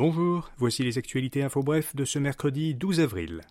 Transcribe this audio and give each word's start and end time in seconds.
Bonjour, 0.00 0.50
voici 0.56 0.82
les 0.82 0.96
actualités 0.96 1.42
info 1.42 1.62
bref 1.62 1.94
de 1.94 2.06
ce 2.06 2.18
mercredi 2.18 2.74
12 2.74 3.00
avril. 3.00 3.42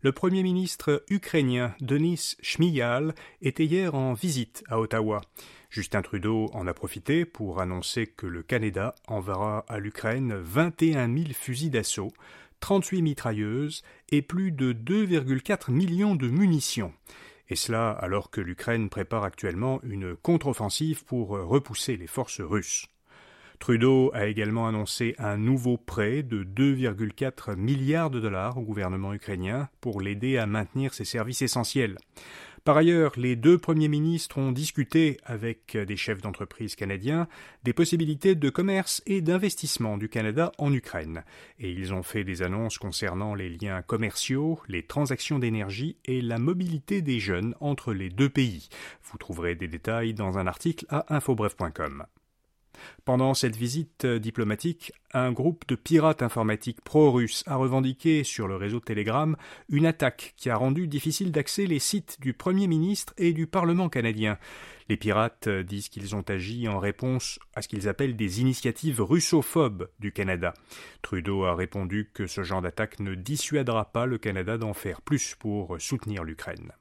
Le 0.00 0.10
Premier 0.10 0.42
ministre 0.42 1.04
ukrainien 1.10 1.74
Denis 1.82 2.34
Shmyhal 2.40 3.14
était 3.42 3.66
hier 3.66 3.94
en 3.94 4.14
visite 4.14 4.64
à 4.70 4.80
Ottawa. 4.80 5.20
Justin 5.68 6.00
Trudeau 6.00 6.48
en 6.54 6.66
a 6.66 6.72
profité 6.72 7.26
pour 7.26 7.60
annoncer 7.60 8.06
que 8.06 8.26
le 8.26 8.42
Canada 8.42 8.94
enverra 9.06 9.66
à 9.68 9.78
l'Ukraine 9.78 10.34
21 10.34 11.14
000 11.14 11.28
fusils 11.34 11.70
d'assaut, 11.70 12.14
38 12.60 13.02
mitrailleuses 13.02 13.82
et 14.08 14.22
plus 14.22 14.52
de 14.52 14.72
2,4 14.72 15.70
millions 15.70 16.14
de 16.14 16.28
munitions. 16.28 16.94
Et 17.50 17.54
cela 17.54 17.90
alors 17.90 18.30
que 18.30 18.40
l'Ukraine 18.40 18.88
prépare 18.88 19.24
actuellement 19.24 19.80
une 19.82 20.16
contre-offensive 20.16 21.04
pour 21.04 21.32
repousser 21.32 21.98
les 21.98 22.06
forces 22.06 22.40
russes. 22.40 22.86
Trudeau 23.58 24.10
a 24.14 24.26
également 24.26 24.68
annoncé 24.68 25.14
un 25.18 25.36
nouveau 25.36 25.76
prêt 25.76 26.22
de 26.22 26.44
2,4 26.44 27.56
milliards 27.56 28.10
de 28.10 28.20
dollars 28.20 28.58
au 28.58 28.62
gouvernement 28.62 29.14
ukrainien 29.14 29.68
pour 29.80 30.00
l'aider 30.00 30.38
à 30.38 30.46
maintenir 30.46 30.94
ses 30.94 31.04
services 31.04 31.42
essentiels. 31.42 31.96
Par 32.66 32.76
ailleurs, 32.76 33.12
les 33.16 33.36
deux 33.36 33.58
premiers 33.58 33.86
ministres 33.86 34.38
ont 34.38 34.50
discuté 34.50 35.18
avec 35.24 35.76
des 35.76 35.96
chefs 35.96 36.20
d'entreprise 36.20 36.74
canadiens 36.74 37.28
des 37.62 37.72
possibilités 37.72 38.34
de 38.34 38.50
commerce 38.50 39.04
et 39.06 39.20
d'investissement 39.20 39.96
du 39.96 40.08
Canada 40.08 40.50
en 40.58 40.72
Ukraine, 40.72 41.22
et 41.60 41.70
ils 41.70 41.94
ont 41.94 42.02
fait 42.02 42.24
des 42.24 42.42
annonces 42.42 42.78
concernant 42.78 43.36
les 43.36 43.50
liens 43.50 43.82
commerciaux, 43.82 44.58
les 44.66 44.82
transactions 44.82 45.38
d'énergie 45.38 45.96
et 46.06 46.20
la 46.20 46.38
mobilité 46.38 47.02
des 47.02 47.20
jeunes 47.20 47.54
entre 47.60 47.92
les 47.92 48.08
deux 48.08 48.30
pays. 48.30 48.68
Vous 49.04 49.16
trouverez 49.16 49.54
des 49.54 49.68
détails 49.68 50.12
dans 50.12 50.36
un 50.36 50.48
article 50.48 50.86
à 50.88 51.14
infobref.com. 51.14 52.04
Pendant 53.04 53.34
cette 53.34 53.56
visite 53.56 54.06
diplomatique, 54.06 54.92
un 55.12 55.32
groupe 55.32 55.66
de 55.68 55.76
pirates 55.76 56.22
informatiques 56.22 56.80
pro-russes 56.82 57.44
a 57.46 57.56
revendiqué 57.56 58.24
sur 58.24 58.48
le 58.48 58.56
réseau 58.56 58.80
Telegram 58.80 59.36
une 59.68 59.86
attaque 59.86 60.34
qui 60.36 60.50
a 60.50 60.56
rendu 60.56 60.88
difficile 60.88 61.32
d'accès 61.32 61.66
les 61.66 61.78
sites 61.78 62.20
du 62.20 62.34
Premier 62.34 62.66
ministre 62.66 63.14
et 63.16 63.32
du 63.32 63.46
Parlement 63.46 63.88
canadien. 63.88 64.38
Les 64.88 64.96
pirates 64.96 65.48
disent 65.48 65.88
qu'ils 65.88 66.14
ont 66.14 66.22
agi 66.22 66.68
en 66.68 66.78
réponse 66.78 67.38
à 67.54 67.62
ce 67.62 67.68
qu'ils 67.68 67.88
appellent 67.88 68.16
des 68.16 68.40
initiatives 68.40 69.00
russophobes 69.00 69.88
du 69.98 70.12
Canada. 70.12 70.54
Trudeau 71.02 71.44
a 71.44 71.54
répondu 71.54 72.10
que 72.12 72.26
ce 72.26 72.42
genre 72.42 72.62
d'attaque 72.62 73.00
ne 73.00 73.14
dissuadera 73.14 73.92
pas 73.92 74.06
le 74.06 74.18
Canada 74.18 74.58
d'en 74.58 74.74
faire 74.74 75.00
plus 75.00 75.34
pour 75.34 75.80
soutenir 75.80 76.24
l'Ukraine. 76.24 76.72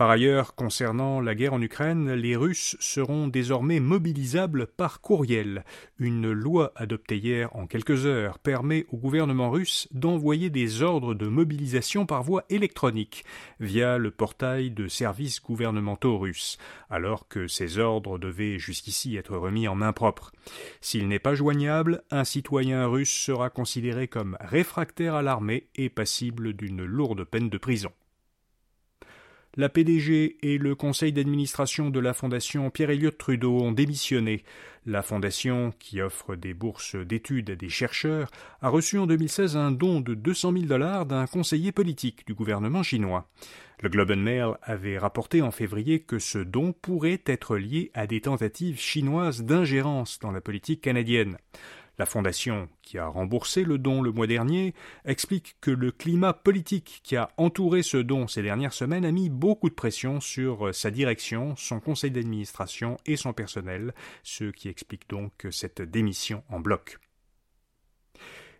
Par 0.00 0.08
ailleurs, 0.08 0.54
concernant 0.54 1.20
la 1.20 1.34
guerre 1.34 1.52
en 1.52 1.60
Ukraine, 1.60 2.14
les 2.14 2.34
Russes 2.34 2.74
seront 2.80 3.28
désormais 3.28 3.80
mobilisables 3.80 4.66
par 4.66 5.02
courriel. 5.02 5.62
Une 5.98 6.32
loi 6.32 6.72
adoptée 6.74 7.18
hier 7.18 7.54
en 7.54 7.66
quelques 7.66 8.06
heures 8.06 8.38
permet 8.38 8.86
au 8.92 8.96
gouvernement 8.96 9.50
russe 9.50 9.88
d'envoyer 9.90 10.48
des 10.48 10.80
ordres 10.80 11.12
de 11.12 11.26
mobilisation 11.26 12.06
par 12.06 12.22
voie 12.22 12.46
électronique 12.48 13.26
via 13.60 13.98
le 13.98 14.10
portail 14.10 14.70
de 14.70 14.88
services 14.88 15.42
gouvernementaux 15.42 16.16
russes, 16.16 16.56
alors 16.88 17.28
que 17.28 17.46
ces 17.46 17.78
ordres 17.78 18.18
devaient 18.18 18.58
jusqu'ici 18.58 19.18
être 19.18 19.36
remis 19.36 19.68
en 19.68 19.74
main 19.74 19.92
propre. 19.92 20.32
S'il 20.80 21.08
n'est 21.08 21.18
pas 21.18 21.34
joignable, 21.34 22.04
un 22.10 22.24
citoyen 22.24 22.86
russe 22.86 23.12
sera 23.12 23.50
considéré 23.50 24.08
comme 24.08 24.38
réfractaire 24.40 25.14
à 25.14 25.20
l'armée 25.20 25.68
et 25.74 25.90
passible 25.90 26.54
d'une 26.54 26.86
lourde 26.86 27.24
peine 27.24 27.50
de 27.50 27.58
prison. 27.58 27.92
La 29.56 29.68
PDG 29.68 30.36
et 30.42 30.58
le 30.58 30.76
conseil 30.76 31.12
d'administration 31.12 31.90
de 31.90 31.98
la 31.98 32.14
Fondation 32.14 32.70
Pierre-Éliott 32.70 33.18
Trudeau 33.18 33.58
ont 33.58 33.72
démissionné. 33.72 34.44
La 34.86 35.02
Fondation, 35.02 35.74
qui 35.80 36.00
offre 36.00 36.36
des 36.36 36.54
bourses 36.54 36.94
d'études 36.94 37.50
à 37.50 37.56
des 37.56 37.68
chercheurs, 37.68 38.30
a 38.62 38.68
reçu 38.68 38.96
en 38.96 39.08
2016 39.08 39.56
un 39.56 39.72
don 39.72 40.00
de 40.00 40.14
200 40.14 40.52
000 40.52 40.64
dollars 40.66 41.04
d'un 41.04 41.26
conseiller 41.26 41.72
politique 41.72 42.24
du 42.28 42.34
gouvernement 42.34 42.84
chinois. 42.84 43.28
Le 43.80 43.88
Globe 43.88 44.12
and 44.12 44.18
Mail 44.18 44.52
avait 44.62 44.98
rapporté 44.98 45.42
en 45.42 45.50
février 45.50 46.00
que 46.00 46.20
ce 46.20 46.38
don 46.38 46.72
pourrait 46.72 47.22
être 47.26 47.56
lié 47.56 47.90
à 47.94 48.06
des 48.06 48.20
tentatives 48.20 48.78
chinoises 48.78 49.42
d'ingérence 49.42 50.20
dans 50.20 50.30
la 50.30 50.40
politique 50.40 50.82
canadienne. 50.82 51.38
La 52.00 52.06
fondation, 52.06 52.70
qui 52.80 52.96
a 52.96 53.08
remboursé 53.08 53.62
le 53.62 53.76
don 53.76 54.00
le 54.00 54.10
mois 54.10 54.26
dernier, 54.26 54.72
explique 55.04 55.56
que 55.60 55.70
le 55.70 55.92
climat 55.92 56.32
politique 56.32 57.02
qui 57.04 57.14
a 57.14 57.28
entouré 57.36 57.82
ce 57.82 57.98
don 57.98 58.26
ces 58.26 58.40
dernières 58.40 58.72
semaines 58.72 59.04
a 59.04 59.12
mis 59.12 59.28
beaucoup 59.28 59.68
de 59.68 59.74
pression 59.74 60.18
sur 60.18 60.74
sa 60.74 60.90
direction, 60.90 61.54
son 61.56 61.78
conseil 61.78 62.10
d'administration 62.10 62.96
et 63.04 63.16
son 63.16 63.34
personnel, 63.34 63.92
ce 64.22 64.44
qui 64.44 64.70
explique 64.70 65.10
donc 65.10 65.46
cette 65.50 65.82
démission 65.82 66.42
en 66.48 66.58
bloc. 66.58 66.98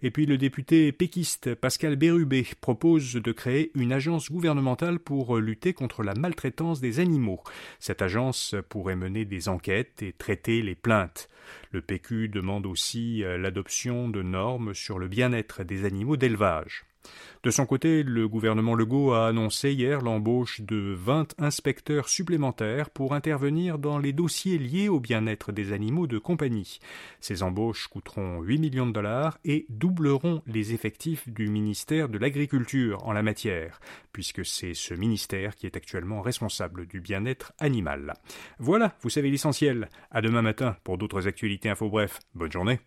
Et 0.00 0.12
puis 0.12 0.26
le 0.26 0.38
député 0.38 0.92
péquiste 0.92 1.56
Pascal 1.56 1.96
Bérubé 1.96 2.46
propose 2.60 3.14
de 3.14 3.32
créer 3.32 3.72
une 3.74 3.92
agence 3.92 4.30
gouvernementale 4.30 5.00
pour 5.00 5.38
lutter 5.38 5.72
contre 5.72 6.04
la 6.04 6.14
maltraitance 6.14 6.80
des 6.80 7.00
animaux. 7.00 7.40
Cette 7.80 8.00
agence 8.00 8.54
pourrait 8.68 8.94
mener 8.94 9.24
des 9.24 9.48
enquêtes 9.48 10.02
et 10.02 10.12
traiter 10.12 10.62
les 10.62 10.76
plaintes. 10.76 11.28
Le 11.72 11.80
PQ 11.80 12.28
demande 12.28 12.66
aussi 12.66 13.24
euh, 13.24 13.38
l'adoption 13.38 14.08
de 14.08 14.22
normes 14.22 14.72
sur 14.74 14.98
le 14.98 15.08
bien-être 15.08 15.64
des 15.64 15.84
animaux 15.84 16.16
d'élevage. 16.16 16.84
De 17.44 17.50
son 17.50 17.66
côté, 17.66 18.02
le 18.02 18.28
gouvernement 18.28 18.74
Legault 18.74 19.12
a 19.12 19.28
annoncé 19.28 19.72
hier 19.72 20.00
l'embauche 20.00 20.60
de 20.60 20.94
20 20.98 21.34
inspecteurs 21.38 22.08
supplémentaires 22.08 22.90
pour 22.90 23.14
intervenir 23.14 23.78
dans 23.78 23.98
les 23.98 24.12
dossiers 24.12 24.58
liés 24.58 24.88
au 24.88 24.98
bien-être 24.98 25.52
des 25.52 25.72
animaux 25.72 26.06
de 26.06 26.18
compagnie. 26.18 26.80
Ces 27.20 27.42
embauches 27.42 27.86
coûteront 27.88 28.42
8 28.42 28.58
millions 28.58 28.86
de 28.86 28.92
dollars 28.92 29.38
et 29.44 29.66
doubleront 29.68 30.42
les 30.46 30.74
effectifs 30.74 31.28
du 31.28 31.48
ministère 31.48 32.08
de 32.08 32.18
l'Agriculture 32.18 33.06
en 33.06 33.12
la 33.12 33.22
matière, 33.22 33.80
puisque 34.12 34.44
c'est 34.44 34.74
ce 34.74 34.94
ministère 34.94 35.54
qui 35.54 35.66
est 35.66 35.76
actuellement 35.76 36.22
responsable 36.22 36.86
du 36.86 37.00
bien-être 37.00 37.52
animal. 37.58 38.14
Voilà, 38.58 38.96
vous 39.02 39.10
savez 39.10 39.30
l'essentiel. 39.30 39.88
À 40.10 40.20
demain 40.20 40.42
matin 40.42 40.76
pour 40.82 40.98
d'autres 40.98 41.28
actualités 41.28 41.70
info 41.70 41.88
bref. 41.88 42.18
Bonne 42.34 42.52
journée. 42.52 42.80